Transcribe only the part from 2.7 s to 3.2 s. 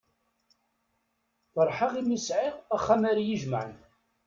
axxam